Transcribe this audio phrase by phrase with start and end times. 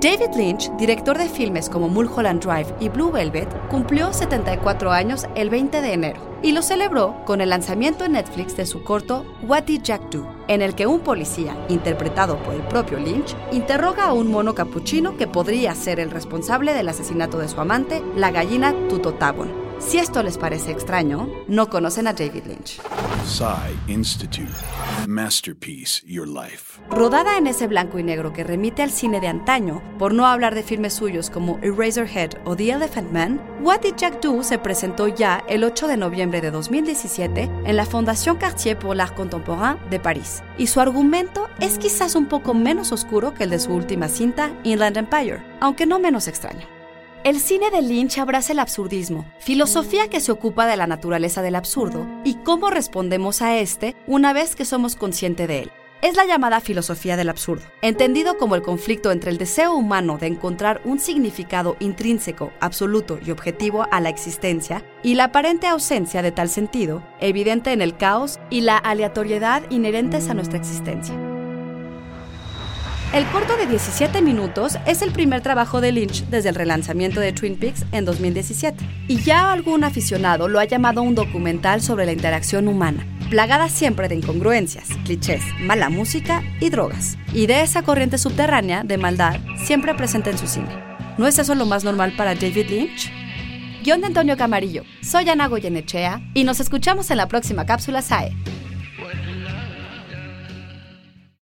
[0.00, 5.48] David Lynch, director de filmes como Mulholland Drive y Blue Velvet, cumplió 74 años el
[5.48, 9.64] 20 de enero y lo celebró con el lanzamiento en Netflix de su corto What
[9.64, 14.12] Did Jack Do, en el que un policía, interpretado por el propio Lynch, interroga a
[14.12, 18.74] un mono capuchino que podría ser el responsable del asesinato de su amante, la gallina
[18.90, 19.65] Tutotabon.
[19.78, 22.80] Si esto les parece extraño, no conocen a David Lynch.
[23.88, 24.52] Institute.
[25.06, 26.80] Masterpiece Your Life.
[26.90, 30.54] Rodada en ese blanco y negro que remite al cine de antaño, por no hablar
[30.54, 35.08] de filmes suyos como Eraserhead o The Elephant Man, What Did Jack Do se presentó
[35.08, 40.00] ya el 8 de noviembre de 2017 en la Fondation Cartier pour l'Art Contemporain de
[40.00, 40.42] París.
[40.56, 44.52] Y su argumento es quizás un poco menos oscuro que el de su última cinta,
[44.64, 46.75] Inland Empire, aunque no menos extraño.
[47.26, 51.56] El cine de Lynch abraza el absurdismo, filosofía que se ocupa de la naturaleza del
[51.56, 55.72] absurdo y cómo respondemos a este una vez que somos conscientes de él.
[56.02, 60.28] Es la llamada filosofía del absurdo, entendido como el conflicto entre el deseo humano de
[60.28, 66.30] encontrar un significado intrínseco, absoluto y objetivo a la existencia y la aparente ausencia de
[66.30, 71.35] tal sentido, evidente en el caos y la aleatoriedad inherentes a nuestra existencia.
[73.12, 77.32] El corto de 17 minutos es el primer trabajo de Lynch desde el relanzamiento de
[77.32, 82.12] Twin Peaks en 2017, y ya algún aficionado lo ha llamado un documental sobre la
[82.12, 88.18] interacción humana, plagada siempre de incongruencias, clichés, mala música y drogas, y de esa corriente
[88.18, 90.68] subterránea de maldad siempre presente en su cine.
[91.16, 93.12] ¿No es eso lo más normal para David Lynch?
[93.82, 98.36] Guión de Antonio Camarillo, soy Ana Goyenechea y nos escuchamos en la próxima cápsula SAE.